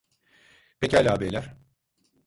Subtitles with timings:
[0.79, 1.53] Pekala beyler.